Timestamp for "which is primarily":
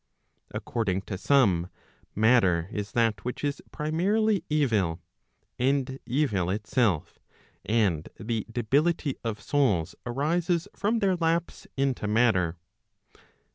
3.23-4.43